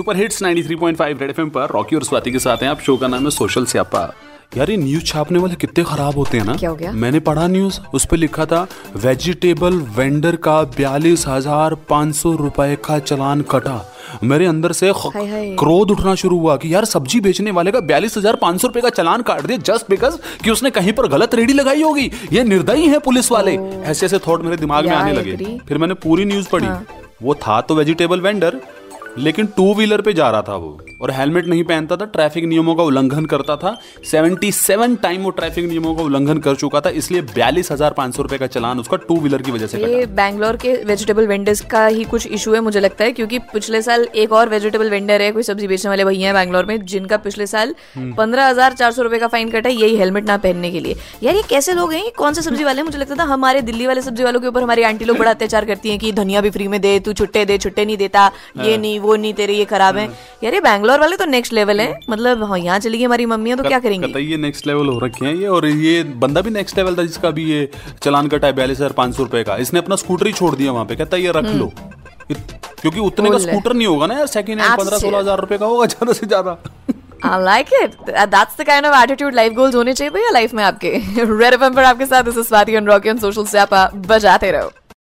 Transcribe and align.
Super 0.00 0.16
hits 0.16 0.42
93.5 0.42 1.20
red 1.20 1.30
FM 1.30 1.48
पर 1.50 1.70
रॉकी 1.70 1.96
और 1.96 2.04
स्वाति 2.04 2.30
के 2.32 2.38
साथ 2.38 2.62
हैं। 2.62 2.68
आप 2.68 2.80
शो 2.80 2.96
का 2.96 3.08
नाम 3.08 3.24
है 3.24 3.30
सोशल 3.30 3.64
स्यापा। 3.66 4.00
यार 4.56 4.70
ये 4.70 4.76
न्यूज़ 4.76 5.04
छापने 5.04 5.38
वाले 5.38 5.54
कितने 5.54 5.82
खराब 5.84 6.14
होते 6.14 6.38
हैं 6.38 6.44
ना? 6.44 6.54
क्या 6.56 6.70
हो 6.70 6.76
गया? 6.76 6.92
मैंने 6.92 7.20
पढ़ा 7.20 7.46
न्यूज़ 7.48 7.78
उस 7.94 8.04
पर 8.04 8.16
लिखा 8.16 8.46
था 8.46 8.66
वेजिटेबल 8.96 9.74
वेंडर 9.96 10.36
का 10.36 10.62
बयालीस 10.78 11.26
हज़ार 11.28 11.74
पाँच 11.90 12.14
सौ 12.14 12.32
रुपए 12.36 12.76
का 12.84 12.98
चलान 13.00 13.42
कटा। 13.50 13.76
मेरे 14.24 14.46
अंदर 14.46 14.72
से 14.72 14.90
हाय 14.92 15.26
हाय। 15.26 15.54
क्रोध 15.58 15.90
उठना 15.90 16.14
शुरू 16.14 16.38
हुआ 16.38 16.56
कि 16.56 16.72
यार 16.74 16.84
सब्ज़ी 16.86 17.20
बेचने 17.20 17.50
वाले 17.50 17.70
का 17.70 17.80
बयालीस 17.82 18.16
हज़ार 18.18 18.36
पाँच 18.36 18.60
सौ 18.60 18.68
रुपए 18.68 18.80
का 18.80 18.90
चलान 18.92 19.22
काट 19.22 19.46
दिया 19.46 19.58
जस्ट 19.66 19.90
बिकॉज़ 19.90 20.16
कि 20.44 20.50
उसने 20.50 20.70
कहीं 20.70 20.92
पर 20.92 21.08
गलत 21.08 21.34
रेडी 21.34 21.52
लगाई 21.52 21.82
होगी। 21.82 22.10
ये 22.32 22.44
निर्दयी 22.46 22.88
है 22.88 22.98
पुलिस 23.00 23.30
वाले। 23.32 23.56
ऐसे 23.84 24.06
ऐसे 24.06 24.18
थॉट 24.28 24.44
मेरे 24.44 24.56
दिमाग 24.56 24.88
में 24.88 24.96
आने 24.96 25.12
लगे। 25.12 25.58
फिर 25.68 25.78
मैंने 25.78 25.94
पूरी 26.02 26.24
न्यूज़ 26.24 26.48
पढ़ी। 26.48 26.66
हाँ। 26.66 26.84
वो 27.22 27.34
था 27.36 27.60
तो 27.60 27.74
वेजिटेबल 27.74 28.20
वेंडर 28.20 28.60
लेकिन 29.18 29.46
टू 29.46 29.74
व्हीलर 29.74 30.00
पे 30.00 30.12
जा 30.12 30.30
रहा 30.30 30.42
था 30.42 30.56
वो। 30.56 30.80
और 31.00 31.10
हेलमेट 31.10 31.46
नहीं 31.46 31.64
पहनता 31.64 31.96
था 31.96 32.04
ट्रैफ़िक 32.06 32.44
नियमों 32.44 32.74
का 32.74 32.82
उल्लंघन 32.82 33.24
करता 33.26 33.56
था। 33.56 33.76
77 34.04 34.96
टाइम 35.02 35.22
वो 35.22 35.30
ट्रैफ़िक 35.32 35.68
नियमों 35.68 35.94
का 35.94 36.02
उल्लंघन 36.02 36.38
कर 36.38 36.54
चुका 36.56 36.80
था 36.80 36.90
इसलिए 37.00 37.22
बयालीस 37.24 37.72
हज़ार 37.72 37.92
पाँच 37.92 38.16
सौ 38.16 38.22
रुपए 38.22 38.38
का 38.38 38.46
चलान 38.48 38.80
उसका 38.80 38.96
टू 38.98 39.16
व्हीलर 39.16 39.42
की 39.42 39.50
वजह 39.50 39.66
से 39.66 39.78
ये 39.80 40.04
बैंगलोर 40.14 40.56
के 40.56 40.74
वेजिटेबल 40.84 41.26
वेंडर्स 41.26 41.60
का 41.70 41.86
ही 41.86 42.04
कुछ 42.06 42.26
इशू 42.28 42.54
है 42.54 42.60
मुझे 42.60 42.80
लगता 42.80 43.04
है 43.04 43.12
क्योंकि 43.12 43.38
पिछले 43.52 43.82
साल 43.82 44.06
एक 44.16 44.32
और 44.32 44.48
वेजिटेबल 44.48 44.90
वेंडर 44.90 45.22
है 45.22 45.30
कोई 45.32 45.42
सब्ज़ी 45.42 45.68
बेचने 45.68 45.88
वाले 45.88 46.04
भैया 46.04 46.28
है 46.28 46.34
बैंगलोर 46.34 46.64
में 46.64 46.84
जिनका 46.86 47.16
पिछले 47.18 47.46
साल 47.46 47.74
हम्म। 47.94 48.14
पंद्रह 48.14 48.48
हज़ार 48.48 48.72
चार 48.72 48.92
सौ 48.92 49.02
रुपए 49.02 49.18
का 49.18 49.28
फाइन 49.28 49.50
कटा 49.50 49.68
है 49.68 49.74
यही 49.74 49.96
हेलमेट 49.96 50.26
ना 50.26 50.36
पहनने 50.38 50.70
के 50.70 50.80
लिए। 50.80 50.96
यार 51.22 51.34
ये 51.34 51.42
कैसे 51.50 51.74
लोग 51.74 51.92
हैं? 51.92 52.10
कौन 52.16 52.34
से 52.34 52.42
सब्ज़ी 52.42 52.64
वाले 52.64 52.82
मुझे 52.82 52.98
लगता 52.98 53.14
था 53.14 53.24
हमारे 53.24 53.60
दिल्ली 53.62 53.86
वाले 53.86 54.02
सब्ज़ी 54.02 54.24
वालों 54.24 54.40
के 54.40 54.46
ऊपर 54.46 54.62
हमारी 54.62 54.82
आंटी 54.82 55.04
लोग 55.04 55.18
बड़ा 55.18 55.30
अत्याचार 55.30 55.64
करती 55.64 55.90
है 55.90 55.98
कि 55.98 56.12
धनिया 56.12 56.40
भी 56.40 56.50
फ्री 56.50 56.68
में 56.68 56.80
दे 56.80 56.98
तू 57.00 57.12
छुट्टे 57.12 57.44
दे 57.44 57.58
छुट्टे 57.58 57.84
नहीं 57.84 57.96
देता 57.96 58.20
हाँ। 58.20 58.66
ये 58.66 58.76
नहीं 58.78 58.98
वो 59.00 59.16
नहीं 59.16 59.34
तेरे 59.34 59.54
ये 59.54 59.64
खराब 59.66 59.96
है। 59.96 60.08
यार 60.44 60.54
ये 60.54 60.60
बैंगलोर 60.60 60.89
वाले 60.98 61.16
तो 61.16 61.24
नेक्स्ट 61.26 61.52
लेवल 61.52 61.80
है। 61.80 61.98
मतलब 62.10 62.42
हाँ 62.44 62.58
यहाँ 62.58 62.78
चली 62.78 62.98
गई 62.98 63.04
हमारी 63.04 63.26
मम्मी 63.26 63.54
तो 63.54 63.62
क्या 63.64 63.78
करेंगे? 63.80 64.18
ये 64.20 64.36
नेक्स्ट 64.38 64.66
लेवल 64.66 64.88
हो 64.88 64.98
रखे 64.98 65.24
हैं 65.26 65.34
ये 65.34 65.46
और 65.48 65.66
ये 65.66 66.02
बंदा 66.22 66.40
भी 66.40 66.50
नेक्स्ट 66.50 66.78
लेवल 66.78 66.96
था 66.96 67.02
जिसका 67.02 67.30
भी 67.30 67.44
ये 67.50 67.68
चलान 68.02 68.28
कटा 68.28 68.46
है 68.46 68.52
बयालीस 68.52 68.78
हज़ार 68.78 68.92
पाँच 68.94 69.16
सौ 69.16 69.22
रुपए 69.22 69.42
का। 69.42 69.56
इसने 69.58 69.78
अपना 69.80 69.96
स्कूटर 69.96 70.26
ही 70.26 70.32
छोड़ 70.32 70.54
दिया 70.54 70.72
वहाँ 70.72 70.84
पे। 70.84 70.96
कहता 70.96 71.16
है 71.16 71.22
ये 71.22 71.32
रख 71.36 71.54
लो। 71.54 71.72
क्योंकि 72.30 73.00
उतने 73.00 73.30
का 73.30 73.38
स्कूटर 73.38 73.72
नहीं 73.72 73.86
होगा 73.86 74.06
ना 74.06 74.14
यार 74.14 74.26
सेकंड 74.28 74.60
हैंड 74.60 74.78
पंद्रह 74.78 74.98
सोलह 74.98 75.18
हज़ार 75.18 75.40
रुपए 75.40 75.58
का 75.58 75.66
होगा 75.66 75.86
ज़्यादा 75.86 76.12
से 76.12 76.26
ज़्यादा। 76.26 76.58
I 77.22 77.38
like 77.38 77.70
it. 77.76 77.96
That's 78.28 78.54
the 78.58 78.64
kind 78.66 78.86
of 78.86 78.94
attitude 78.98 79.34
life 79.34 79.56
goals 79.56 79.74
होने 79.74 79.94
चाहिए 79.94 80.10
भैया 80.10 80.30
लाइफ 80.32 80.54
में 80.54 80.62
आपके। 80.64 80.90
रेड 81.18 81.54
एफएम 81.54 81.74
पर 81.74 81.84
आपके 81.84 82.06
साथ 82.06 82.22
this 82.24 82.38
is 82.38 82.46
Swati 82.46 82.72
and 82.72 82.88
Rocky 82.88 83.10
on 83.10 83.18
social 83.18 83.44
से 83.46 83.58
आप 83.58 83.74
बजाते 84.06 84.50
रहो। 84.50 84.70